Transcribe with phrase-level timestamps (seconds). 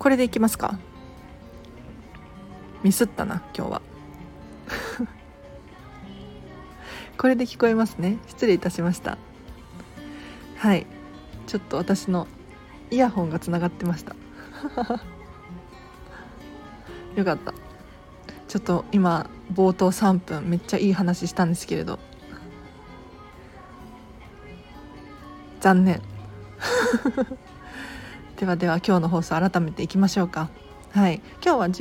[0.00, 0.78] これでいきますか。
[2.82, 3.82] ミスったな今日は。
[7.18, 8.16] これで聞こえますね。
[8.26, 9.18] 失礼いたしました。
[10.56, 10.86] はい。
[11.46, 12.26] ちょっと私の
[12.90, 14.16] イヤホンがつながってました。
[17.14, 17.52] よかった。
[18.48, 21.98] ちょっと今冒頭3分めっちゃいい話したんですけれど。
[25.60, 26.00] 残念。
[28.40, 30.48] ではでは今日の放送改めていきましょうか。
[30.92, 31.20] はい。
[31.44, 31.72] 今日は11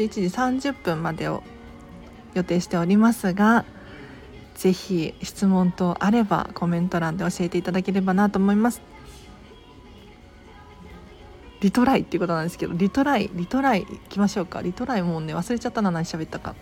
[0.59, 1.41] 時30分までを
[2.33, 3.63] 予定しておりますが
[4.55, 8.81] 是非質問等あればコメント欄で教えていただければなと思います。
[11.61, 14.61] リトライっていうことなんですけどリトライリトライいきましょうか。
[14.61, 16.55] リトライもうね忘れちゃったな何喋ったか。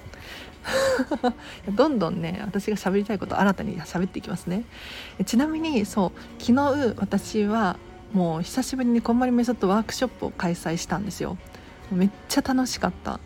[1.73, 4.63] どんどんね私が喋りたいこと新たに喋っていきますね。
[5.25, 7.77] ちなみにそう昨日私は
[8.13, 11.37] もう久しぶりにこんまりメソッドワークショップを開催したんですよ。
[11.91, 13.19] めっちゃ楽しかった。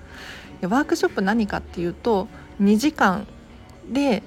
[0.62, 2.28] ワークショップ何かっていうと
[2.62, 3.28] 2時間
[3.90, 4.22] で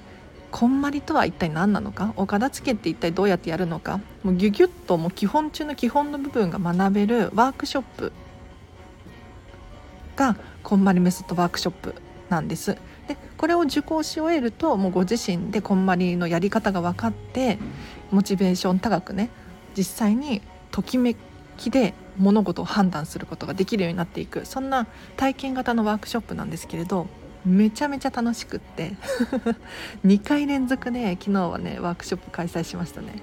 [0.51, 2.13] こんまりとは一体何なのか？
[2.15, 3.99] お片付けって一体どうやってやるのか？
[4.23, 8.11] もうギュギュッともう基本中の基本の部分が学べるワークショップ
[10.15, 11.95] がこんまりメソッドワークショップ
[12.29, 12.77] なんです。
[13.07, 17.59] でこれを受講し終えるともうご自身でこんまりのやり方が分かって
[18.11, 19.29] モチベーション高くね
[19.75, 21.15] 実際にときめ
[21.57, 24.45] きで物事を判断することができるようになっていく。
[24.45, 24.87] そんな
[25.17, 27.07] 体験型のワークショップなんですけれど
[27.45, 28.93] めちゃめちゃ楽しくって。
[30.05, 33.13] 2回連続で昨日はねワークショップ開催しましたね。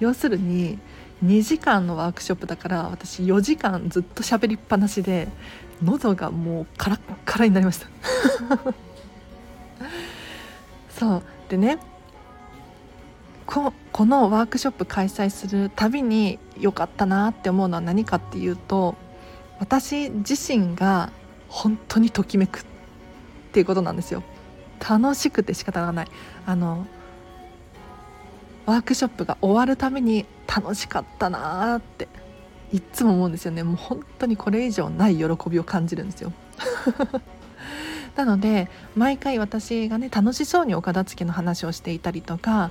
[0.00, 0.78] 要するに
[1.24, 5.28] 2時間のワークショップだから私4時間ずっと喋りっぱなしで
[5.82, 7.86] 喉がもうカラッカラになりました。
[10.98, 11.22] そう。
[11.48, 11.78] でね
[13.52, 18.94] ここのワークショップ開催するたびに良かったなって思うのは何かっていうと
[19.58, 21.12] 私自身が
[21.48, 22.64] 本当にときめくっ
[23.52, 24.22] ていうことなんですよ。
[24.80, 26.06] 楽しくて仕方がない。
[26.46, 26.86] あの
[28.64, 32.08] ワークショップが終わるために楽しかったなーって
[32.72, 33.62] いっつも思うんですよね。
[33.64, 36.32] もう本当にこれ以上ない喜びを感じるんですよ。
[38.16, 42.70] なので毎回私がね楽しそうにお片付けの話をしていたりとか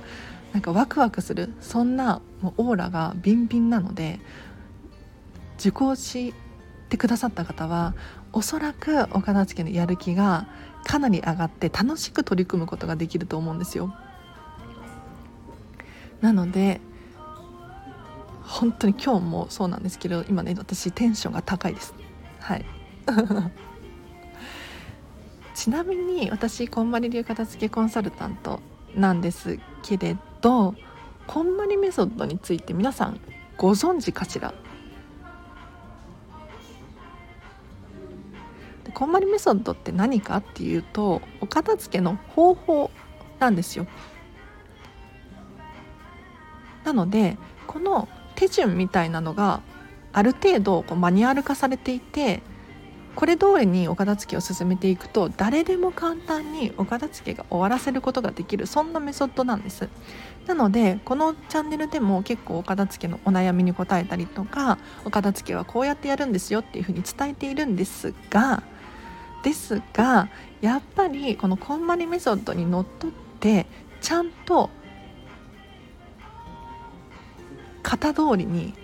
[0.52, 1.52] なんかワクワクする。
[1.60, 4.20] そんなオーラがビンビンなので
[5.58, 6.34] 受講し
[6.88, 7.94] てくださった方は
[8.32, 10.46] おそらくお片付けのやる気が
[10.84, 13.94] かなり上がって楽しく取り組むことができると思うんですよ。
[16.20, 16.80] なので
[18.42, 21.94] 本当に今日もそうなんですけど今ね私テンションが高いです。
[22.40, 22.64] はい。
[25.54, 28.60] ちなみに私こんまり流片付けコンサルタント
[28.94, 30.74] なんですけれど
[31.26, 33.20] こんまりメソッドについて皆さん
[33.56, 34.52] ご存知かしら？
[38.92, 42.90] こんまりメソッドって何かっていうとお片付けの方法
[43.38, 43.86] なんですよ。
[46.84, 47.38] なので
[47.68, 49.62] この手順みたいなのが
[50.12, 52.42] ある程度こうマニュアル化されていて
[53.14, 59.88] これ通りにお片付けを進めていくと誰でも簡単にお片付けが終わらせることができるそんなメソッドなんです
[60.46, 68.62] なのでこのチャンネルでも結構お片付けのお悩みに答えたりとかお片付けはこうやってやるんですよっていうふうに伝えているんですが
[69.42, 70.28] ですが
[70.60, 73.66] やっぱりこのこんまりメソッドにのっとって
[74.00, 74.70] ちゃんと
[77.82, 78.74] 型通りに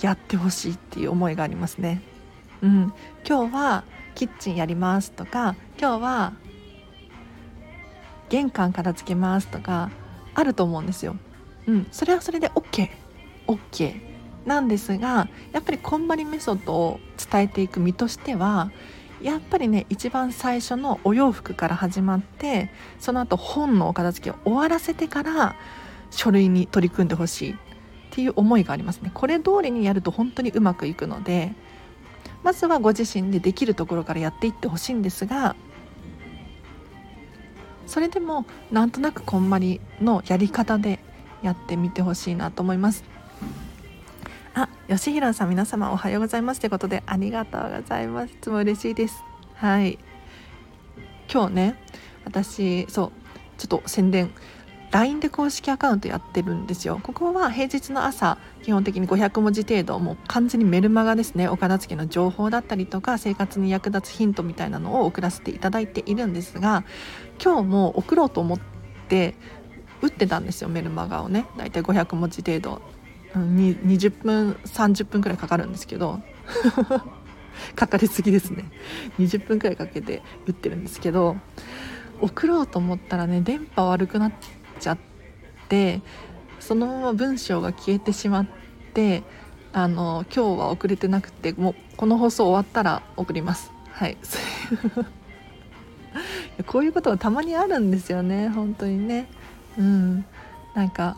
[0.00, 2.02] やってほしいっていう思いがありますね。
[2.62, 2.92] うん、
[3.26, 6.32] 今日はキッチンやりますとか今日は
[8.28, 9.90] 玄関片付けますとか
[10.34, 11.16] あると思うんですよ。
[11.66, 12.88] うん、それはそれで OK
[13.46, 14.00] OK
[14.46, 18.70] なんですがやっぱりこんまりメソッドを伝えていく身としては
[19.20, 25.56] やっぱりね一番最初のお洋服から始まってその後本のお片付けを終わらせてから
[26.10, 27.56] 書類に取り組んでほしいっ
[28.10, 29.10] ていう思いがありますね。
[29.12, 31.52] これ通りにやると本当にうまくいくので
[32.42, 35.56] まずはご自身でできるところからやっていってほしいんですが
[37.86, 41.00] それでもなんとなくこんまりのやり方で
[41.42, 43.02] やってみてほしいなと思います。
[44.54, 48.32] あ、吉弘さん皆様おはようございますということでありがとうございます。
[48.32, 49.24] いつも嬉しいです。
[49.54, 49.98] はい。
[51.32, 51.82] 今日ね
[52.24, 53.12] 私そう
[53.56, 54.30] ちょっと宣伝。
[54.90, 57.00] LINE で公式アカウントやってるんですよ。
[57.02, 58.38] ここは平日の朝
[58.68, 61.48] 基本的に500文字程度もう完全にメルマガですね。
[61.48, 66.84] お片付けの情報だったりとか生活に役立つヒントみたいなのを送らせていただいているんですが
[67.42, 68.60] 今日も送ろうと思っ
[69.08, 69.36] て
[70.02, 71.46] 打ってたんですよメルマガをね。
[71.56, 72.82] だいたい500文字程度。
[73.32, 76.20] 20分30分くらいかかるんですけど。
[77.74, 78.70] かかりすぎですね。
[79.18, 81.38] 20分くらいかけて打ってるんですけど
[82.20, 84.32] 送ろうと思ったらね電波悪くなっ
[84.78, 84.98] ちゃっ
[85.70, 86.02] て
[86.60, 88.46] そのまま文章が消えてしまっ
[88.98, 89.22] て
[89.72, 93.70] あの今日は遅れてなくてもうこの放送終わったら送ります。
[93.92, 94.16] はい。
[96.66, 98.48] こういうことがたまにあるんですよね。
[98.48, 99.28] 本当にね。
[99.78, 100.24] うん。
[100.74, 101.16] なんか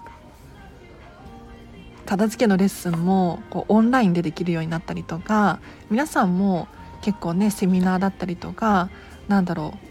[2.04, 5.60] 片付けのレッスンもこうオンラインでできるようになったりとか
[5.90, 6.68] 皆さんも
[7.02, 8.90] 結構ねセミナーだったりとか
[9.28, 9.89] なんだろう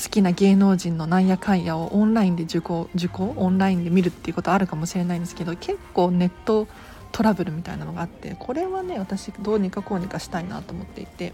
[0.00, 6.68] 好きな芸能人のなんやかんやをオンラインで受講受講オンラインで見るっていうことあるかもしれないんですけど結構ネット
[7.10, 11.32] トラブルみたいなのがあってこれはね私どうにかこうにかしたいなと思っていて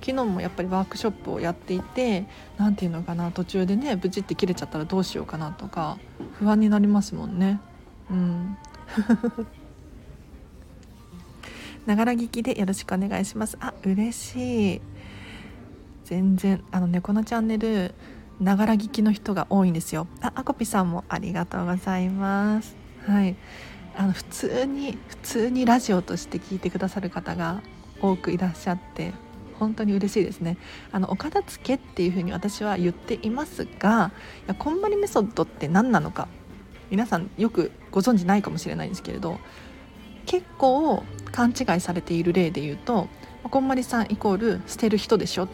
[0.00, 2.26] 昨日もやっぱりワークショップをやっていて
[2.56, 5.98] 何て言うのかな途中でねブチって切れちゃったらどうしようかなとか
[6.38, 7.60] 不安になりますもんね。
[8.10, 8.56] うん。
[11.86, 13.56] ながら聞きでよろしくお願いします。
[13.60, 14.80] あ嬉しい。
[16.04, 17.94] 全然あの猫のチャンネル
[18.40, 20.06] ながら聞きの人が多いんですよ。
[20.20, 22.76] ああこぴさんもありがとうございます。
[23.06, 23.36] はい。
[23.96, 27.62] あの普通に普通にラジオとして聞いてくださる方が
[28.00, 29.12] 多くいらっしゃって
[29.58, 30.56] 本当に嬉しいですね。
[30.90, 34.12] あのお片付けっていうふうに私は言っていますが
[34.46, 36.28] いやこんまりメソッドって何なのか
[36.90, 39.38] 皆さんよくご存知ないかもしれないんですけれど
[40.26, 41.02] 結構
[41.32, 43.08] 勘違いされている例で言うと
[43.44, 45.48] こんまりさんイコール捨てる人でしょ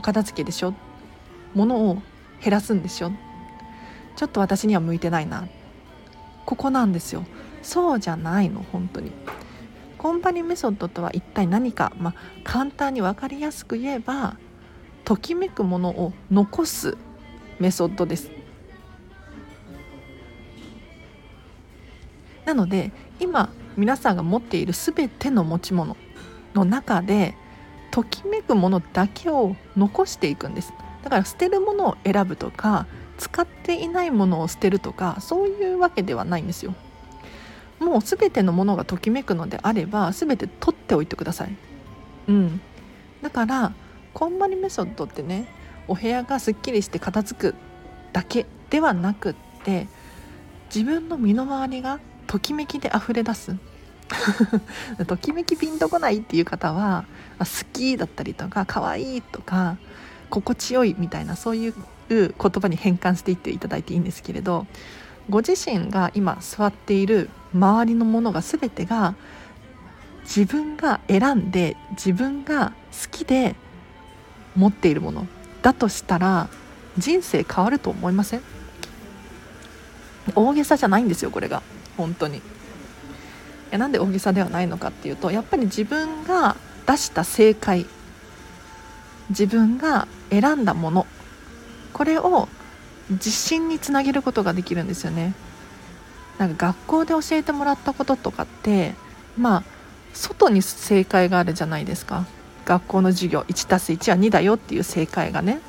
[0.00, 0.72] お片付けでしょ？
[1.54, 2.00] 物を
[2.42, 3.12] 減らすんでしょ？
[4.16, 5.46] ちょっと私には向いてないな。
[6.46, 7.26] ここなんですよ。
[7.60, 9.12] そうじゃないの本当に。
[9.98, 12.14] コンパニーメソッドとは一体何か、まあ、
[12.44, 14.38] 簡単に分かりやすく言えば
[15.04, 16.96] ときめくものを残す
[17.58, 18.30] メソッドです。
[22.46, 25.94] なので今皆さんが持っている全ての持ち物
[26.54, 27.34] の中で
[27.90, 30.72] ときめくものだけを残していくんです。
[31.02, 32.86] だから捨てるものを選ぶとか
[33.18, 36.74] 使っていないものを捨てるとかそういうわけではないんですよ。
[37.78, 41.56] もう全てのものがときめくのであれば全て取っておいてください。
[42.28, 42.60] うん。
[43.22, 43.72] だから
[44.12, 45.48] こんまりメソッドってね
[45.88, 47.54] お部屋がすっきりして片付く
[48.12, 49.34] だけではなくっ
[49.64, 49.88] て
[50.74, 53.56] 自分の身の回りがときめきで溢れ出す。
[55.06, 57.04] ときめきピンとこないっていう方は
[57.38, 59.76] 好きだったりとか可愛いとか
[60.28, 61.74] 心地よいみたいなそういう
[62.08, 64.66] 言葉に変換していっていただいていいんですけれど
[65.28, 69.14] ご自身が今座っている周りのものが全てが
[70.24, 73.54] 自分が選んで自分が好きで
[74.56, 75.26] 持っているもの。
[75.62, 76.48] だとしたら
[76.98, 78.42] 人生変わると思いません？
[80.34, 81.62] 大げさじゃないんですよこれが。
[81.96, 82.42] 本当に。
[83.70, 86.56] やなんで大げさではないのかっていうとやっぱり自分が
[86.86, 87.86] 出した正解
[89.28, 91.06] 自分が選んだもの
[91.92, 92.48] これを
[93.10, 95.34] 自信につなげることができるんですよね。
[96.38, 98.94] なんか学校で教えてもらったこととかって
[99.36, 99.62] まあ
[100.14, 102.26] 外に正解があるじゃないですか。
[102.64, 105.60] 学校の授業 1+1 は2だよっていう正解がね。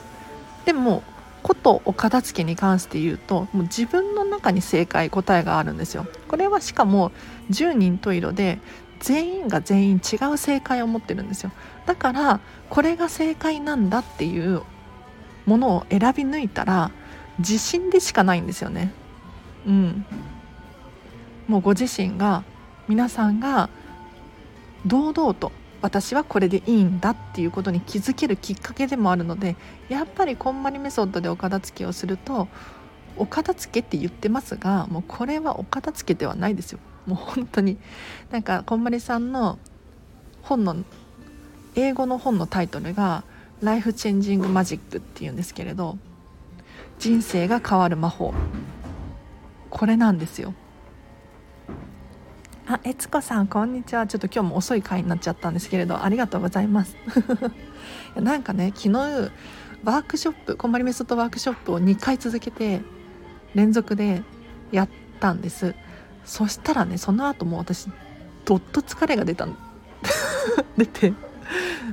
[0.65, 1.03] でも
[1.43, 6.05] ことお片付けに関して言うともう自分の中に正解答えがあるんですよ。
[6.27, 7.11] これはしかも
[7.49, 8.59] 10人十色で
[8.99, 11.51] 全員が全員違う正解を持ってるんですよ。
[11.85, 14.61] だからこれが正解なんだっていう
[15.45, 16.91] ものを選び抜いたら
[17.39, 18.93] 自信でしかないんですよね。
[19.65, 20.05] うん。
[21.47, 22.43] もうご自身が
[22.87, 23.69] 皆さんが
[24.85, 29.55] 堂々と私はこれでいいんだっていうことに気づけるきっかけでもあるので
[29.89, 32.47] やっぱりこんまりメソッドでお片付けをすると
[33.17, 36.79] お片付けって言ってますがもうこれはお片付けではないですよ。
[37.07, 37.77] もう本当に
[38.29, 39.57] なんかこんまりさんの
[40.43, 40.75] 本の
[41.75, 43.23] 英語の本のタイトルが
[43.61, 45.97] 「ライフチェンジングマジック」っていうんですけれど
[46.99, 48.33] 人生が変わる魔法。
[49.69, 50.53] これなんですよ。
[52.71, 54.07] あ、えつこさんこんにちは。
[54.07, 56.95] ちょっと今日も遅い回になっちゃったんですけれどありがとうございます。
[58.15, 58.93] なんかね昨日
[59.83, 62.81] ワークショップこんまりメソッドワークショップを2回続けて
[63.55, 64.23] 連続で
[64.71, 65.75] やったんです。
[66.23, 67.89] そしたらねその後も私
[68.45, 69.49] どっと疲れが出た
[70.77, 71.13] 出て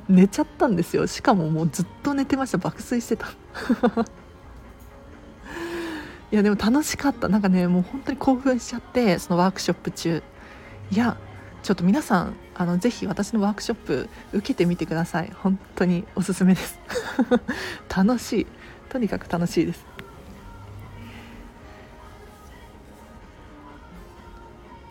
[0.09, 1.09] 寝ちゃったんですよ。
[1.09, 2.59] しかももうずっと寝てました。
[2.59, 3.27] 爆睡してた。
[6.31, 7.29] いやでも楽しかった。
[7.29, 10.23] なんかねもう本当に興奮しちゃってそのワークショップ中。
[10.91, 11.17] いや
[11.63, 15.31] ちょっと皆さんあのぜひ私のワークショップ受けてみてください。
[15.35, 16.79] 本当におすすめです。
[17.95, 18.47] 楽しい。
[18.89, 19.85] とにかく楽しいです。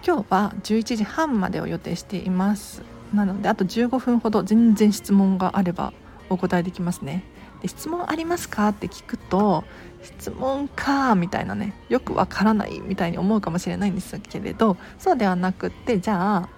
[0.05, 2.81] 今日は11時半までを予定しています。
[3.13, 5.93] なのであと15分ほど全然質問があれば
[6.29, 7.23] お答えできますね。
[7.61, 8.69] で質問ありますか？
[8.69, 9.63] って聞くと
[10.03, 16.49] 質問かみたいなねよくわからないみたいに思うかもしれないんですけれどそうではなくってじゃあ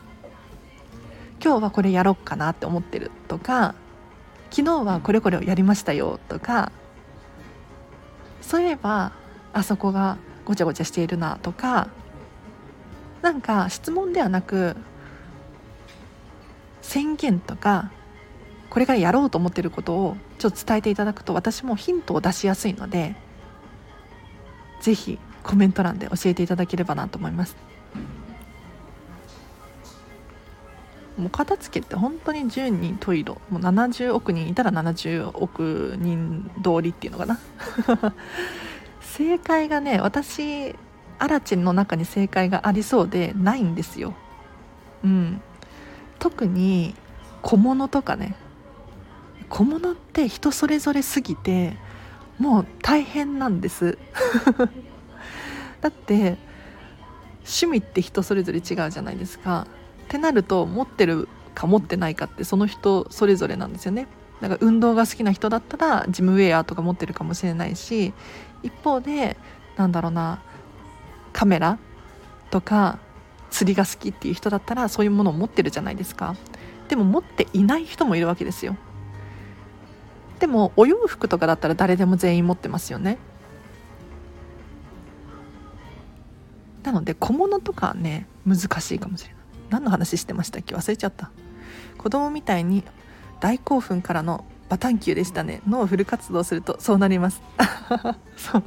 [1.43, 3.75] 今日はこれやろっかなって思ってるとか
[4.51, 6.71] 昨日はこれこれをやりましたよとか
[8.41, 9.13] そういえば
[9.53, 11.89] あそこがごちゃごちゃしているなとか
[13.21, 14.75] なんか質問ではなく
[16.81, 17.91] 宣言とか
[18.69, 23.15] これからやろうと思ってることをちょっと伝えていただくと私もヒントを出しやすいので
[24.81, 27.55] 是非コメント欄で教えていただければなと思います。
[31.17, 37.39] もう片付けって本当に10人十色もう70億人いたら70億人通りっていうのかな。
[39.01, 40.75] 正解がね私
[41.17, 44.13] アラチェの中に正解がありそうでないんですよ。
[45.03, 45.41] うん。
[46.19, 46.95] 特に
[47.41, 48.35] 小物とかね
[49.49, 51.77] 小物って人それぞれすぎて
[52.37, 53.97] もう大変なんです。
[55.81, 56.37] だって
[57.39, 59.67] 趣味って人それぞれ違うじゃないですか。
[60.05, 64.07] ってなると持ってるか持ってないかってその人それぞれなんですよね。
[64.41, 68.13] だから運動が好きな人だったらジムウェアとか持ってるかもしれないし
[68.63, 69.35] 一方で
[69.75, 70.39] なんだろうな
[71.33, 71.77] カメラ
[72.49, 72.99] とか
[73.49, 76.35] 釣りが好きっていう人だったらそういうものを持ってるじゃないですか。
[76.87, 78.75] でも持っていない人もいるわけですよ。
[80.39, 83.17] でもお洋服とかだったら誰でも全員持ってますよね。
[86.83, 89.39] なので小物とかね難しいかもしれない。
[89.69, 90.75] 何の話してましたっけ？
[90.75, 91.29] 忘れちゃった。
[91.97, 92.83] 子供みたいに
[93.39, 95.61] 大興奮からのバタンキューでしたね。
[95.67, 97.41] 脳フル活動するとそうなります。
[98.37, 98.63] そう。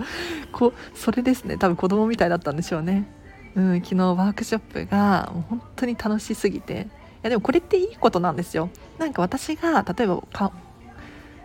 [0.52, 1.56] こそれですね。
[1.56, 3.08] 多分子供みたいだったんでしょうね。
[3.54, 6.88] うん昨日ワークショップがもう本当に楽しすぎて。
[7.22, 8.68] いやでもこれっていいことなんですよ。
[8.98, 10.22] なんか私が例えば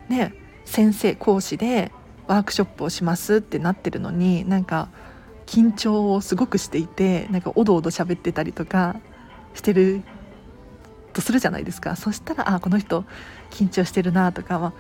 [0.09, 0.33] ね
[0.65, 1.91] 先生講師で
[2.27, 4.89] ワークショップをしますってなってるのになんか
[5.45, 8.97] 緊張をすごくしていてなんかおどおど喋ってたりとか
[9.53, 10.03] してる
[11.13, 11.95] とするじゃないですか。
[11.95, 13.05] そしたらあこの人
[13.49, 14.73] 緊張してるなとかは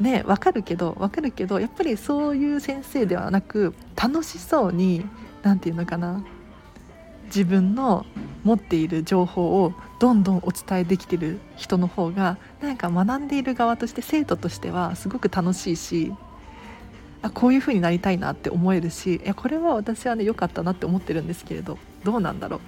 [0.00, 5.04] ね分かるけど分かるけどやっぱりそういう先生ではなく楽しそうに
[5.42, 6.24] 何て言うのかな
[7.34, 8.04] 自分の
[8.44, 16.12] 持っている情報をどんどんお伝えできてる人の方がなんか学んでいる側として生徒としてはすごく楽しいし
[17.22, 22.60] あこういう風になりたいなって思えるしいやこれは私はね良かったなって思ってるんですけれどどうなんだろ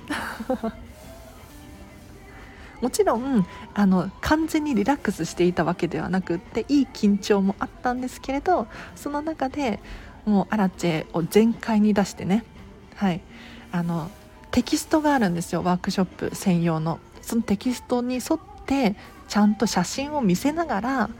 [2.80, 2.82] う？
[2.84, 9.80] もちろんあの完全にリラックスしていたわけではなくっていい緊張もあったんですけれどその中で
[10.24, 12.44] もうアラチェを全開に出してね
[12.94, 13.20] はい。
[13.72, 14.08] あの
[14.54, 17.00] テキストがあるんですよワークショップ専用の。
[17.22, 18.94] そのテキストに沿って
[19.26, 21.10] ちゃんと写真を見せながら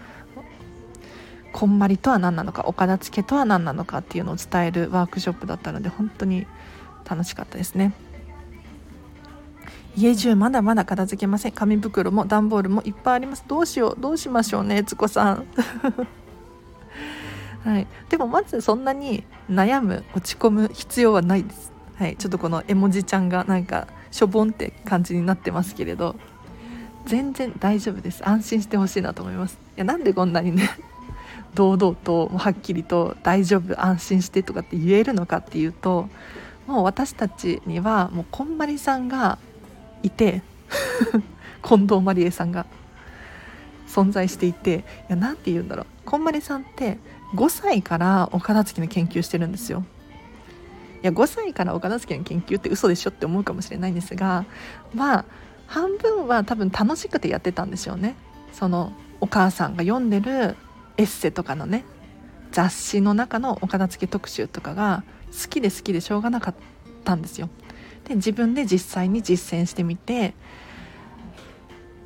[1.52, 6.46] こんまりとは何なのかお片付けとは何なのかっていうのを伝えるワークショップだったので本当に
[7.04, 7.92] 楽しかったですね。
[9.96, 11.52] 家中まだまだ片付けません。
[11.52, 13.44] 紙袋も段ボールもいっぱいあります。
[13.48, 15.44] どうしようどうしましょうねつこさん。
[17.64, 26.16] はい、でもまずそんなに悩む落ち込む必要はないです、はい、ちょっとこの絵文字ちゃんがなんかしょぼんって感じになってますけれど
[27.06, 28.26] 全然大丈夫です。
[28.26, 29.58] 安心してほしいなと思います。
[29.76, 30.70] いやなんでこんなにね
[31.54, 36.08] 堂々とはっきりと大丈夫安心してとかって言えるのかっていうと
[36.66, 39.38] もう私たちにはもうこんまりさんが
[40.02, 40.42] いて
[41.62, 42.66] 近藤まりえさんが
[43.86, 45.86] 存在していていや何て言うんだろう。
[46.06, 46.98] こんまりさんって
[47.34, 49.84] 5歳からお片付けの研究してるんですよ。
[51.06, 54.44] や5歳からお片付けの研究って嘘でしょって思うかもしれないんですが
[54.94, 55.24] まあ
[55.66, 58.16] 半分は多分楽しくてやってたんでしょうね。
[58.52, 60.56] そのお母さんが読んでる
[60.96, 61.84] エッセとかのね
[62.52, 66.54] 雑誌の中のお片付け特集とかが好きで好きでしょうがなかっ
[67.04, 67.48] たんですよ。
[68.04, 70.34] で自分で実際に実践してみて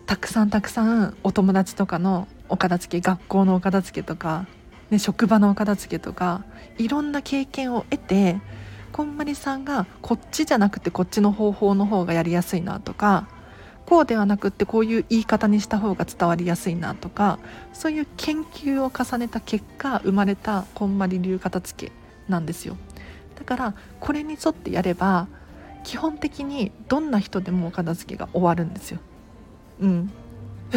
[0.06, 4.46] たくさんたくさんお友達とかのお片付け学校のお片付けとか、
[4.90, 6.44] ね、職場のお片付けとか
[6.78, 8.40] いろんな経験を得て
[8.92, 13.28] こんまりさんがこっちじゃなくてこっちの方法の方がやりやすいなとか
[13.86, 17.38] こうではなくってこういう言い方にした方が伝わりやすいなとか
[17.72, 21.92] そういう研究を重ねた結果生まれたこんまり流片付け
[22.28, 22.76] なんですよ
[23.38, 25.28] だからこれに沿ってやれば
[25.84, 29.00] 基本的にどんな人でもお片付けが終わるんですよ。
[29.80, 30.12] うん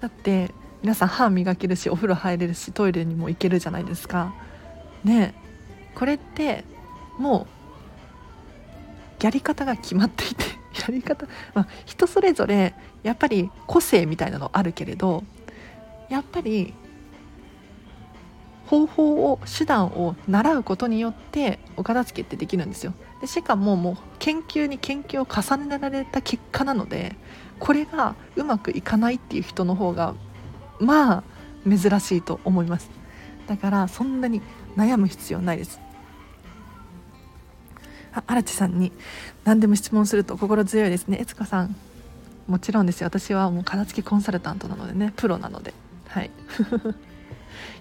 [0.00, 0.50] だって
[0.82, 4.34] 皆さん歯磨けるしお風呂入れるしトイレにも行けるじゃないですか。
[5.04, 5.34] ね
[5.94, 6.64] これって
[7.18, 7.46] も
[9.20, 10.44] うやり方が決まっていて
[10.80, 15.24] やり方、まあ、人それぞれやっぱり個性みたいなのあるけれど
[16.08, 16.74] やっぱり
[18.66, 22.94] 方法を手段を習うことによってお片付けってできるんですよ。
[23.20, 27.14] でしかももう研究に研究を重ねられた結果なので
[27.58, 30.14] これがうまくいかないっていう人の方が
[30.80, 31.24] まあ
[31.68, 32.90] 珍しいと思います。
[33.46, 34.40] だからそんなに
[34.76, 35.80] 悩む必要ないです。
[38.14, 38.92] あ荒地さんに
[39.44, 41.18] 何でも質問すると心強いですね。
[41.20, 41.74] 悦子さん。
[42.46, 43.06] もちろんですよ。
[43.06, 45.12] 私はもう片付けコンサルタントなのでね。
[45.16, 45.72] プロなので。
[46.08, 46.30] はい。
[46.30, 46.30] い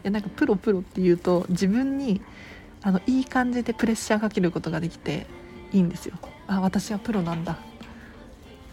[0.03, 2.21] やなんかプロプロっていうと自分に
[2.81, 5.27] あのいい感じでプレッシャーかけることができて
[5.71, 6.15] いいんですよ。
[6.47, 7.57] あ私はプロなんだ。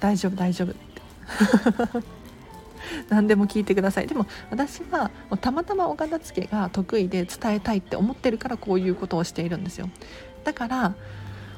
[0.01, 2.18] 大丈夫大丈夫って。
[3.09, 4.07] 何でも聞いてください。
[4.07, 9.89] でも私はたまたまお片付けが得意で伝えたいって思ってるからこういうことをしているんですよ。
[10.45, 10.95] だから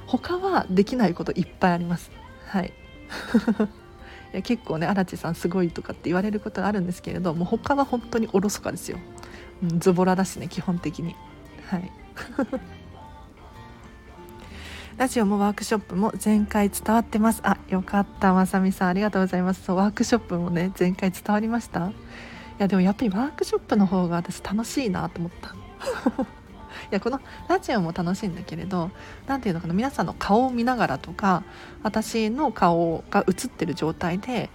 [0.06, 2.10] 他はできないこといっぱいあります。
[2.46, 2.72] はい。
[4.32, 8.98] いや結構ね荒地さんすごいとかって言われることがあるんですけれどもう他は本当におろそかですよ、
[9.60, 11.16] うん、ズボラだしね基本的に。
[11.66, 11.90] はい。
[15.00, 17.40] ラジオもワークショップも全回伝わってます。
[17.42, 18.34] あよかった。
[18.34, 19.64] まさみさんありがとうございます。
[19.64, 21.88] そうワークショップもね全回伝わりました。
[21.88, 21.92] い
[22.58, 25.54] やでもやっぱりワークショップの方が私楽しいなと思った。
[26.20, 26.26] い
[26.90, 28.90] やこのラジオも楽しいんだけれど
[29.26, 31.44] 何ていうのかな皆さんの顔を見ながらとか
[31.82, 34.50] 私の顔が映ってる状態で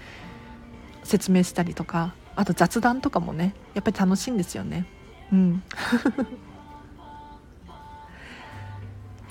[1.03, 4.85] 説明したりとかあと雑談とかもねやっぱり楽しいんですよね。
[5.31, 5.63] うん。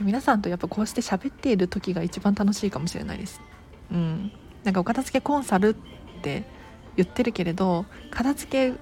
[0.00, 3.40] 皆さんとやっぱこうして喋っている時が一番楽しいかもしれないです。
[3.92, 4.32] うん、
[4.64, 5.74] なんかお片付けコンサルっ
[6.22, 6.44] て
[6.96, 8.78] 言ってるけれど片付け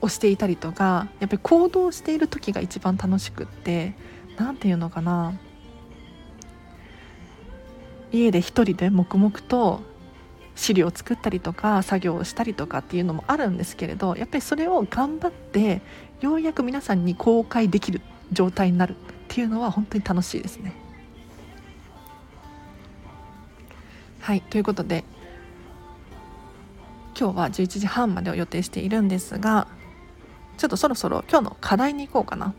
[0.00, 3.94] をしていたりとかやっぱり行動している時が一番楽しくって
[4.36, 5.34] 何て言うのかな。
[8.12, 9.82] 家で一人で黙々と
[10.56, 15.80] 資料を作ったりとか作業をしたりとかっていうのもあるんですけれどやっぱりそれを頑張って
[16.20, 18.00] ようやく皆さんに公開できる。
[18.32, 18.96] 状態になるっ
[19.28, 20.72] ていうのは本当に楽しいですね。
[24.20, 25.04] はいということで
[27.18, 29.66] 今日は11時半までを予定しているんですが
[30.58, 32.54] ちょっとそろそろ今日の課題に行こうかな。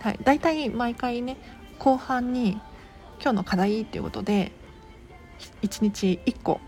[0.00, 1.36] はい、だいたい毎回ね
[1.78, 2.60] 後半に
[3.20, 4.52] 今日の課題っていうことで
[5.62, 6.60] 1日1個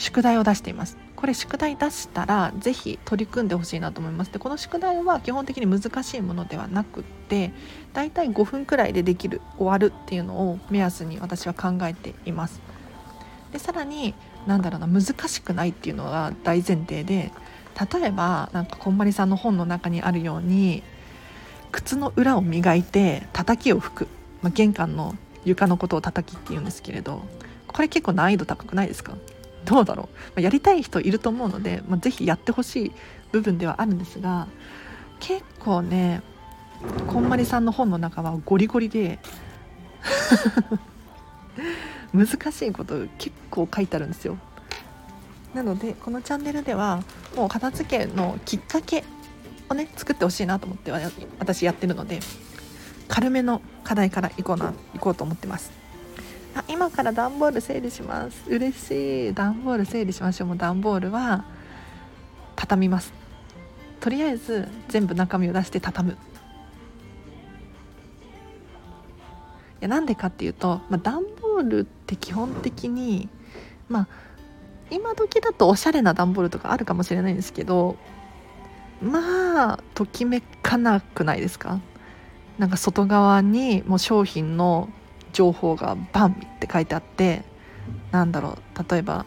[0.00, 0.96] 宿題を出しています。
[1.14, 4.32] これ宿題出したら是非取り組んでほしいなと思います。
[4.32, 7.52] でこの宿題は基本的に難しいものではなくって
[7.92, 12.62] だいたい5分くらいでできる終わるっていうのを目安に私は考えています。
[13.52, 14.14] でさらに
[14.46, 17.30] なんだろうな難しくないっていうのが大前提で
[17.92, 20.82] 例えばなんかこんまりさんの本の中にあるように
[21.72, 24.08] 靴の裏を磨いて叩きを拭く、
[24.40, 27.22] まあ、玄関の床のことを叩きっていうんですけれど
[27.66, 29.14] これ結構難易度高くないですか？
[29.64, 32.92] どうだろう、まあ、やりたい人いると思うので、まあ、ぜひやってほしい
[33.32, 34.48] 部分ではあるんですが
[35.20, 36.22] 結構ね
[37.06, 39.18] こんまりさんの本の中はゴリゴリで
[42.14, 44.38] 難しいこと結構書いてあるんですよ。
[45.54, 47.02] なのでこのチャンネルでは
[47.36, 49.04] もう片付けのきっかけ
[49.68, 50.92] をね作ってほしいなと思って
[51.38, 52.20] 私やってるので
[53.08, 55.79] 軽めの課題からいこうな行こうと思ってます。
[56.54, 58.42] あ今から段ボール整理します。
[58.48, 59.34] 嬉しい。
[59.34, 60.48] 段ボール整理しましょう。
[60.48, 61.44] もう段ボールは
[62.56, 63.12] 畳みます。
[64.00, 66.14] とりあえず全部中身を出して畳む。
[66.14, 66.16] い
[69.80, 73.28] やなんでかっていうと、まあ、段ボールって基本的に
[73.88, 74.08] まあ
[74.90, 77.96] 今時だとおしゃれな段ボールとかあるかもしれないんですけど
[79.00, 81.80] まあときめかなくないですか？
[82.58, 84.90] なんか外側にもう商品の
[85.32, 87.42] 情報がバンって書いてあって
[88.12, 89.26] なんだろう例えば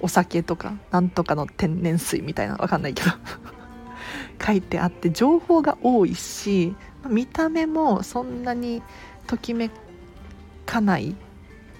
[0.00, 3.10] お酒とかなんとかの天然水みたいなわかんないけど
[4.44, 6.74] 書いてあって情報が多いし
[7.08, 8.82] 見た目もそんなに
[9.26, 9.70] ときめ
[10.66, 11.14] かない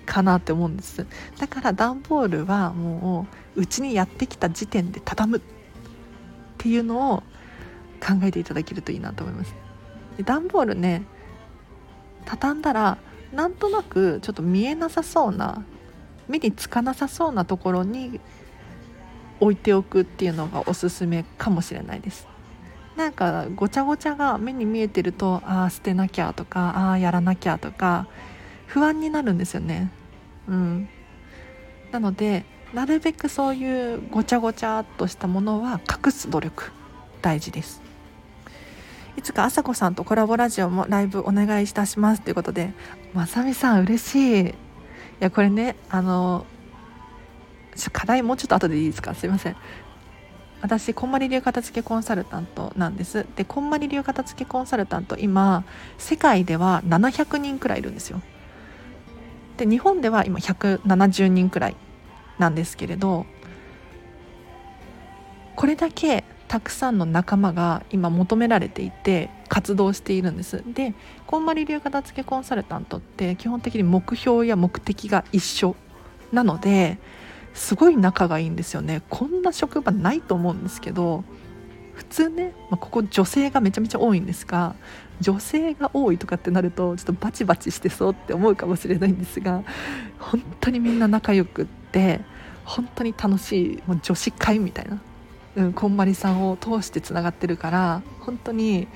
[0.06, 1.06] かなって思うんです。
[1.38, 3.26] だから段ボールはも
[3.56, 5.40] ううちにやってきた時点で畳むっ
[6.58, 7.22] ていうのを
[8.00, 9.54] 考えていただけるといいなと思います。
[10.24, 11.02] 段ボールね
[12.24, 12.98] 畳んだら
[13.34, 15.64] なんとなくちょっと見えなさそうな
[16.28, 18.20] 目につかなさそうなところに
[19.40, 22.26] 置いておくっていうのがおすすめかもしれないです。
[22.96, 28.06] なんかごちゃごちゃが目に見えてるとああ捨てなきゃとかああやらなきゃとか
[28.66, 29.90] 不安になるんですよね。
[30.48, 30.88] うん。
[31.90, 36.70] なのでなるべくそういうごちゃごちゃっとしたものは隠す努力
[37.20, 37.83] 大事です。
[39.16, 42.72] いつかあさこさんとコラボラジオもライブお願いいたしますということで
[43.12, 44.48] まさみさん嬉しい。
[44.48, 44.54] い
[45.20, 46.46] やこれねあの
[47.92, 49.14] 課題もうちょっと後でいいですか？
[49.14, 49.56] すいません。
[50.60, 53.26] 私こんまり流片付けコンサルタントなんです。
[53.36, 55.64] でこんまり流片付けコンサルタント今
[55.98, 58.20] 世界では700人くらいいるんですよ。
[59.56, 61.76] で日本では今170人くらい
[62.38, 63.26] なんですけれど
[65.54, 66.24] これだけ
[66.54, 70.62] たくさんの仲間が今求められていて活動しているんです。
[70.72, 70.94] で
[71.26, 75.74] こんまり流片付けコンサルタントって基本的に目標や目的が一緒
[76.30, 76.98] なので
[77.54, 79.02] すごい仲がいいんですよね。
[79.10, 81.24] こんな職場ないと思うんですけど
[81.94, 84.76] 普通ね、まあ、ここ女性がめちゃめちゃ多いんですが
[85.20, 89.64] 女性が多いとかってなるとちょっとバチバチしてそうって思うかもしれないんですが
[90.20, 92.20] 本当にみんな仲良くって
[92.64, 95.00] 本当に楽しいもう女子会みたいな、
[95.56, 98.88] うん、こんまりさんを通してつながってるから本当に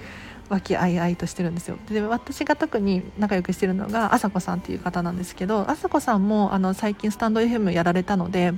[0.49, 1.79] 和気あいあいとしてるんですよ。
[1.89, 8.55] で私が特に仲良くしてるのがあさこさんっていう方なんですけどあさこさんもあの最近スタンド FM やられたので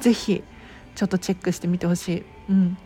[0.00, 0.42] ぜひ
[0.94, 2.78] ちょっとチェックしてみてほしい、うん、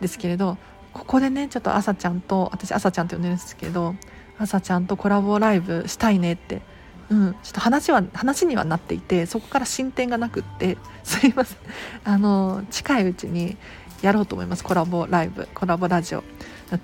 [0.00, 0.58] ですけれど
[0.92, 3.94] ここでねちょっとあさちゃんと私あさちゃんって呼んでるんですけど
[4.38, 6.62] あさちゃんとコラボライブしたいねって
[7.10, 11.58] うん、ちょっと話は話にはなっていてそこから進展がなくって すいません。
[12.04, 13.56] あの近いうちに
[14.00, 14.64] やろうと思います。
[14.64, 16.22] コラボライブコラボラジオ。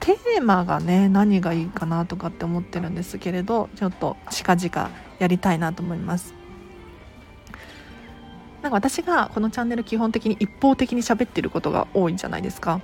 [0.01, 6.35] テーマがね何がいいかなとかって思ってるんですけれどちょっと近々やりたいなと思います。
[8.63, 12.81] なんか私がこのチャンネル基本的に一方的に喋ってることが多いんじゃないですか。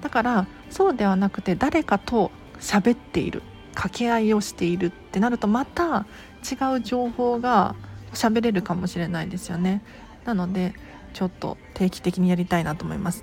[0.00, 3.42] だからそうではなくて誰かと喋っている
[3.74, 6.06] 掛け合いをしているってなるとまた
[6.42, 7.76] 違う情報が
[8.14, 9.80] 喋れるかもしれないですよね。
[10.24, 10.74] なので
[11.12, 13.22] ちょっと定期的にやりたいなと思います。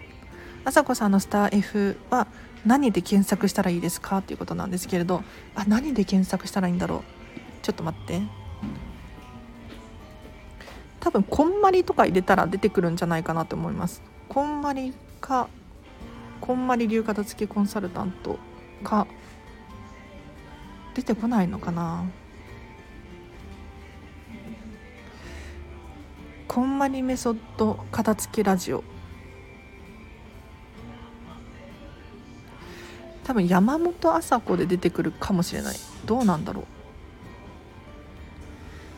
[0.64, 2.28] あさこさんのスター F は
[2.66, 4.20] 何で検索したらいいですか？
[4.20, 5.22] っていうことなんですけれど
[5.54, 7.02] あ何で検索したらいいんだろう？
[7.62, 8.22] ちょっと待って。
[11.02, 14.02] 多分こんまりとか入れたら出てくるんじゃないかなと思います。
[14.30, 15.50] こんまりか
[16.40, 18.40] こんまり流片付けコンサルタント
[18.82, 19.08] か
[20.94, 22.06] 出てこないのかな？
[26.48, 28.84] こんまりメソッド片付けラジオ。
[33.24, 35.78] 多分山本麻子で出てくるかもしれない。
[36.06, 36.66] どうなんだろう。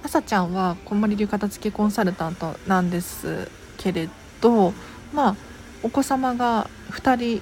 [0.04, 4.10] あさちゃんはこんまり流片付けコンサルタントなんですけれ
[4.42, 4.74] ど
[5.14, 5.36] まあ
[5.84, 7.42] お子様が2人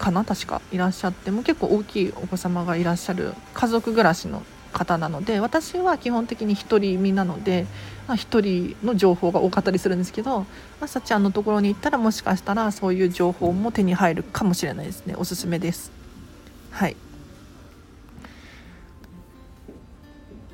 [0.00, 0.24] かな？
[0.24, 7.66] 確かいらっしゃっても結構大きいお子様がいらっしゃる家族暮らしの方なので私は基本的に独り身なので
[8.08, 10.46] 1人の情報が多かったりするんですけど
[10.80, 15.14] あさちゃんのところに行ったらもしかしたらそういう情報も手に入るかもしれないですね。
[15.16, 15.92] おすすめです。
[16.70, 16.96] はい。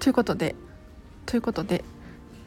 [0.00, 0.54] ということで
[1.26, 1.84] ということで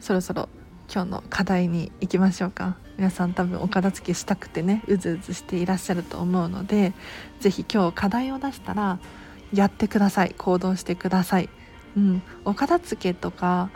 [0.00, 0.48] そろそろ
[0.92, 2.76] 今日の課題に行きましょうか。
[3.00, 6.92] 皆さん多分お片付けしたくてねうずうずしていらっしゃると思うので
[7.40, 8.98] 是非今日課題を出したら
[9.54, 11.48] やってください行動してください、
[11.96, 13.70] うん、お片付けとか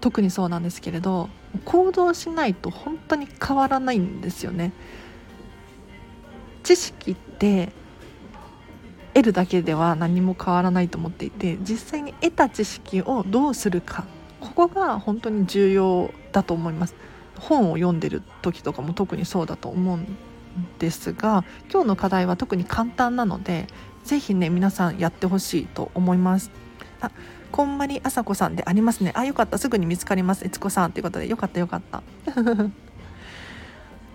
[0.00, 1.28] 特にそうなんですけれど
[1.64, 4.72] 行動しないと本当に変わらないんですよね。
[6.64, 7.70] 知識って
[9.14, 14.04] 得るだけでは何も変わらないと思っていて実際に得た知識をどうするか
[14.40, 16.96] ここが本当に重要だと思います。
[17.38, 20.16] 本を読んでる時とかも特にそうだと思うん
[20.78, 23.66] ですが今日の課題は特に簡単なので
[24.04, 26.50] 是非ね皆さんやってほしいと思います。
[27.00, 27.10] あ
[27.52, 29.12] こんまりあさこさんでありますね。
[29.14, 29.58] あよかった。
[29.58, 30.44] すぐに見つかります。
[30.44, 31.26] えつこさんということで。
[31.26, 32.02] よかったよかった。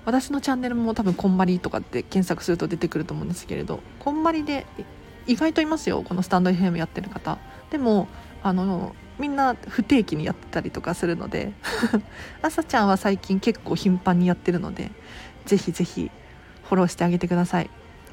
[0.05, 4.65] 私のチャンネルも多分こんまりとかって検索すると出てくると思うんですけれどこんまりで
[5.27, 7.37] 意外といますよこのスタンド FM やってる方。
[7.69, 8.07] でも
[8.43, 11.53] あのみんな不定期にやってたりとかするので
[12.41, 14.91] あさちゃんは最近結構頻繁にやってるので
[15.45, 16.09] ぜひぜひ
[16.63, 17.69] フォローしてあげてください。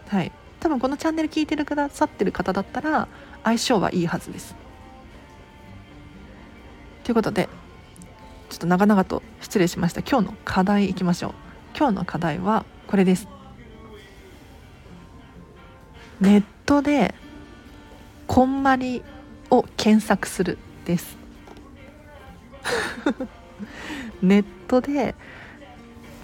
[0.08, 0.32] はい。
[0.60, 3.08] 多分このチャンネル聞いてるくださってる方だったら
[3.44, 4.54] 相性はいいはずです。
[7.04, 7.48] ということで
[8.50, 10.02] ちょっと長々と失礼しました。
[10.02, 11.32] 今日の課題いきましょう。
[11.74, 13.28] 今日の課題はこれです。
[16.20, 17.14] ネットで
[18.26, 19.02] こんまり
[19.50, 20.58] を検索する。
[20.88, 21.16] です。
[24.22, 25.14] ネットで、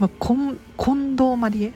[0.00, 0.58] まあ、近
[1.16, 1.72] 藤まりえ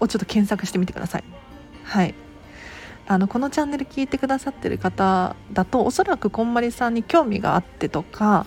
[0.00, 1.24] をちょっと検索してみてください。
[1.84, 2.14] はい。
[3.06, 8.46] あのこのチャンネル聞いてくださってる方だとおそらくこんまりさんに興味があってとか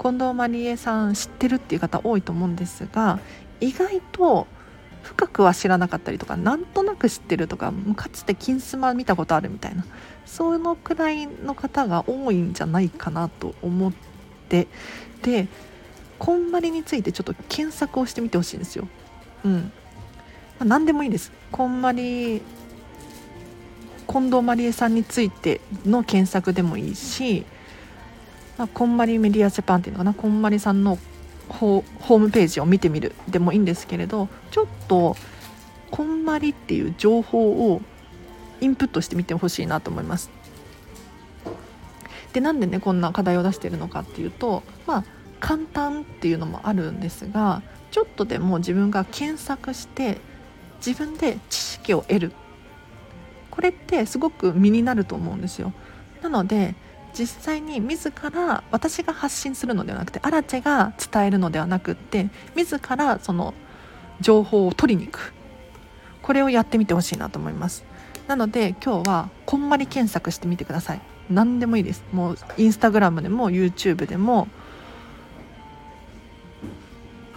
[0.00, 3.18] 近藤まりえさん知ってるっていう方多いと思うんですが
[3.58, 4.46] 意外と
[5.06, 9.86] 深くは知らなかったりとかなんとなく知ってるとかかつて「金スマ」見たことあるみたいな
[10.26, 13.92] そのくらいの方が多いんじゃないかなと思っ
[14.48, 14.66] て
[15.22, 15.46] で
[16.18, 18.88] こんまりについてちょっと検索をしてみてほしいんですよ。
[19.44, 19.60] うんま
[20.60, 21.30] あ、何でもいいです。
[21.52, 22.42] こんまり
[24.08, 27.44] 近藤まりえさんについての検索でもいいし、
[28.56, 30.98] まあ、こんまりメディアジャパンっていうのかなこんまりさんの
[31.48, 35.16] ホームページを見てみるでもいいんですけれどちょっと
[35.90, 37.80] こんまりっていう情報を
[38.60, 40.30] インプットしてみてほしいなと思います。
[42.32, 45.04] でなんでねこんな課題を出してるのかっていうとまあ
[45.40, 50.18] 簡単っていうのもあるんですがちょっとでも自分が検索して
[50.84, 52.32] 自分で知識を得る
[53.50, 55.72] これってすごく身になると思うんですよ
[56.22, 56.74] なので
[57.18, 63.54] 実際に自ら私が発信するのではなくてアラチェが伝えるのではなくって自らその
[64.20, 65.32] 情報を取りに行く。
[66.22, 67.84] これをやってみてほしいなと思います。
[68.26, 71.00] なので今日はこんまり検索してみてください。
[71.30, 72.04] 何でもいいです。
[72.12, 74.48] もうインスタグラムでも YouTube でも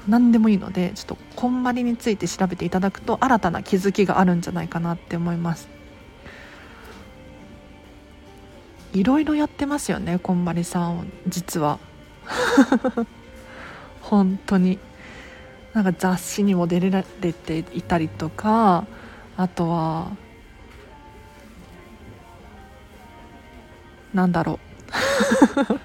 [0.08, 5.79] 何でもいいのでちょっとこんまりについて調べていただくと新たな気づきがあるんじゃないかなって思います。
[8.94, 11.80] いろいろやってますよねこんまりさん実は。
[14.02, 14.80] 本当に。
[15.74, 18.88] なんか雑誌にも出られていたりとか
[19.38, 20.12] あとは
[24.14, 24.60] なんだろ
[25.72, 25.80] う。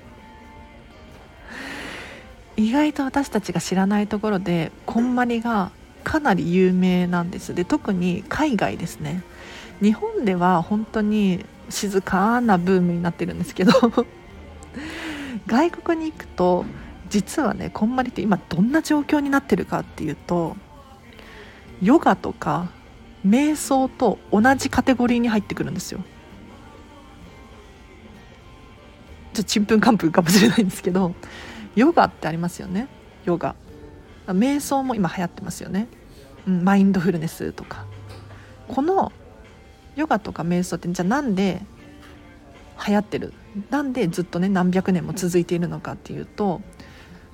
[2.56, 5.70] 意外と私たちが知らないところでこんまりが
[6.04, 7.54] かなり有名なんです。
[7.54, 9.22] で特に海外ですね。
[9.82, 13.72] 日本では本当に静かなブームになってるんですけど
[15.46, 16.64] 外国に行くと
[17.08, 20.56] 実はねこんまりって今どんな状況になってるかっていうと
[21.82, 22.70] ヨガとか
[23.26, 26.00] 瞑想と同じカテゴリーに入ってくるんですよ。
[29.32, 31.12] ちょっとちんぷんかんぷんかもしれないんですけど
[31.74, 32.88] ヨガってありますよね。
[33.24, 33.56] ヨガ。
[34.26, 35.86] 瞑想も今流行ってますよね、
[36.46, 37.86] うん、マインドフルネスとか。
[38.68, 39.12] この
[39.96, 41.62] ヨガとか瞑想ってじゃあなんで
[42.86, 43.32] 流行ってる？
[43.70, 46.60] なんでずっとね何百年も続いているのかっていうと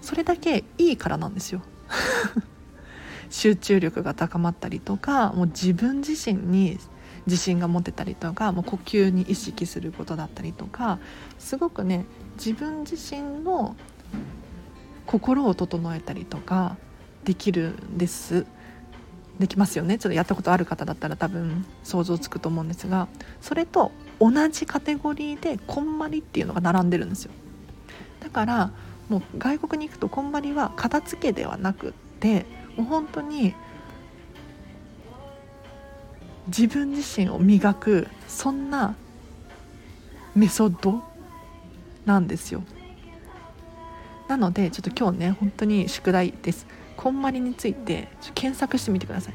[0.03, 1.63] それだけいいからなんですよ。
[3.31, 6.79] 集中力が高まったりとかもう自分自身に
[7.27, 10.99] 自信が持てたりとかもう呼吸に意識することだったりとか
[11.39, 13.77] すごくね自分自身の
[15.07, 16.77] 心を整えたりとか
[17.25, 18.47] できるんです。
[19.41, 19.99] できますよね。
[19.99, 23.09] ちょっとやったことある方だったら多分想像つくと思うんですが
[23.41, 27.33] それと同じカテゴリーでこんまりっていうのが並んでるんですよ。
[28.21, 28.71] だから
[29.09, 33.55] もう外国に行くとこんまりは片付けではなくってもう本当に
[36.47, 38.95] 自分自身を磨くそんな
[40.35, 41.03] メソッド
[42.05, 42.63] なんですよ。
[44.29, 46.67] なのでちょっと今日ね本当に宿題です。
[47.01, 49.35] こんまりについて検索してみてください。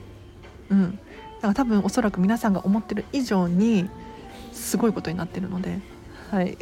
[0.69, 0.91] うん。
[0.91, 0.97] だ
[1.41, 3.89] から多分おそらく皆さんが思ってる以上に
[4.53, 5.79] すごいことになってるので。
[6.29, 6.59] はい。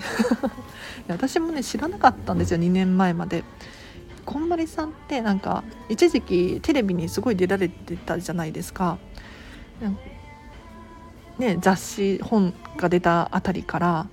[1.09, 3.43] 私もね知らなかったんですよ2年前まで。
[4.23, 8.97] こんまりさんってなんか一時期テレビにすごい出られてたじゃないですか。
[11.37, 14.07] ね雑誌本が出たあたりから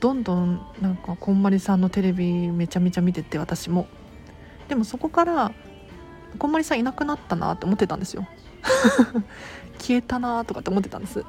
[0.00, 3.86] どんどんなんかこんまりさんのテレビめちゃめちゃ見てて私も。
[4.66, 5.52] でもそこから
[6.38, 8.26] こんまりさんいなくなったなって思ってたんですよ
[9.78, 11.24] 消えたなとかって思ってたんです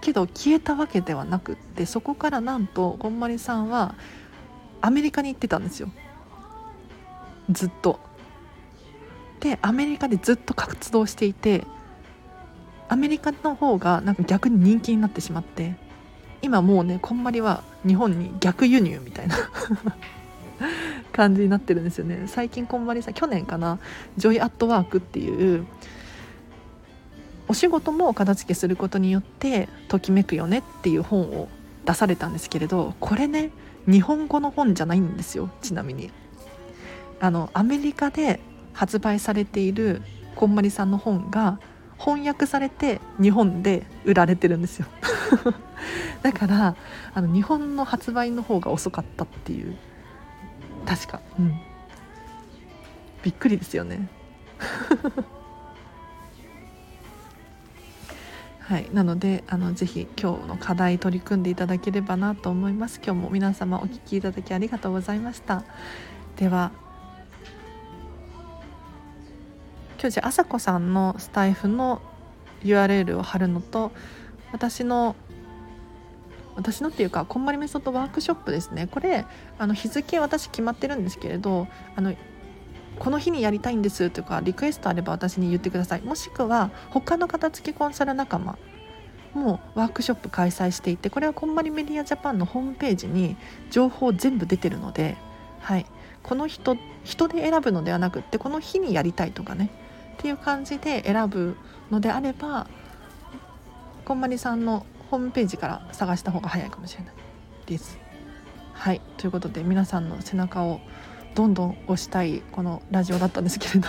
[0.00, 3.94] けど消えたわけではなくってそこからなんとこんまりさんは
[4.80, 5.90] アメリカに行ってたんですよ
[7.50, 7.98] ずっと
[9.40, 11.64] でアメリカでずっと活動していて
[12.88, 15.74] アメリカの方がなんか逆に人気になってしまって
[16.42, 19.36] 今もうねこんまりは日本に逆輸入みたいな
[21.12, 22.24] 感じになってるんですよね。
[22.26, 23.78] 最近こんまりさん去年かな
[24.16, 25.66] 「ジョイ・アットワーク」っていう
[27.48, 31.48] お仕事も片付けすることによってときめくよねっていう本を
[31.84, 33.50] 出されたんですけれどこれね
[33.86, 36.10] 日本語の本じゃないんですよちなみに。
[37.18, 38.40] あのアメリカで
[38.74, 40.02] 発売されている
[40.34, 41.58] こんまりさんの本が
[41.98, 44.86] 翻訳されて日本で売られてるんですよ。
[46.22, 46.76] だから
[47.14, 49.76] あの日本の発売の方が遅かったっていう
[50.86, 51.20] 確か。
[51.38, 51.60] うん。
[53.22, 54.08] びっくりですよね。
[58.60, 58.88] はい。
[58.92, 63.00] なのであのぜひ今日の課題取り組んでいただければなと思います。
[63.04, 65.64] 今日も皆様お聞きいただきありがとうございました。
[66.36, 66.70] では
[69.98, 72.02] 今日じゃあさこさんのスタイフの
[72.62, 73.92] URL を貼るのと
[74.52, 75.16] 私の
[76.56, 78.86] 私のっていうかこんまりメソッドワークショップですね。
[78.86, 79.24] これ
[79.58, 82.14] あの日付私決まってるんですけれどあの
[82.98, 86.00] この日にやりたいんですとかリクエストあれば私に言ってください。
[86.02, 88.58] もしくは他の片付けコンサル仲間
[89.34, 93.36] もワークショップ開催していてこれはこんまりメディアジャパンのホームページに
[93.70, 95.16] 情報全部出てるので、
[95.60, 95.86] はい、
[96.22, 99.70] この人人で選ぶのではなくってこの日にやりたいとかね
[100.14, 101.56] っていう感じで選ぶ
[101.90, 102.66] のであれば
[104.04, 107.14] こんまりさんのホームページから探した方が早いかもしれない
[107.66, 107.98] です。
[108.72, 109.00] はい。
[109.16, 110.80] ということで皆さんの背中を
[111.34, 113.88] どんどん押したいこのラジオだったんですけれど。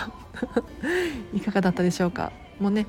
[1.34, 2.32] いかがだったでしょうか？
[2.60, 2.86] もうね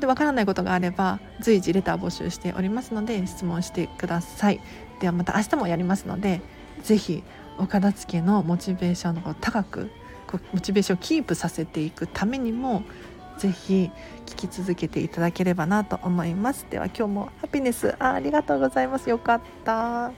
[0.00, 4.60] でわからないことがあれば随時レター募集しておりますので質問してください。
[5.00, 6.40] ではまた明日もやりますので
[6.82, 7.22] 是非
[7.58, 9.90] お片付けのモチベーションを高く
[10.52, 12.82] モチベーションをキープさせていくためにも
[13.38, 13.90] ぜひ
[14.26, 16.66] 聞き続けていただければなと思います。
[16.70, 19.10] では今日もハピネスあありがとうございます。
[19.10, 20.12] よかった。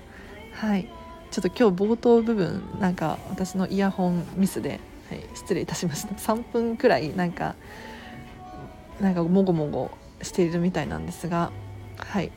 [0.52, 0.88] はい。
[1.30, 6.14] ちょっと今日冒頭部分なんか私のイヤホンミスで、はい、失礼いたしました。
[6.14, 7.54] 3分くらいなんか
[9.00, 9.90] なんかもごもご
[10.22, 11.50] しているみたいなんですが
[11.96, 12.30] はい。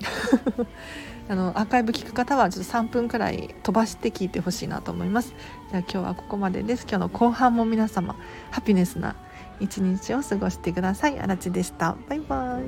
[1.28, 5.32] あのアーカイブ聞く方はちょっと3分くらい飛ばして聞いてほしいなと思います。
[5.70, 6.86] じゃあ今日はここまでです。
[6.88, 8.16] 今日の後半も皆様
[8.50, 9.14] ハピネスな
[9.60, 11.18] 一日を過ごしてください。
[11.20, 11.96] あらちでした。
[12.08, 12.64] バイバイ。